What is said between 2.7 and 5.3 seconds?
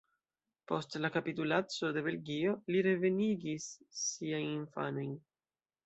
li revenigis siajn infanojn.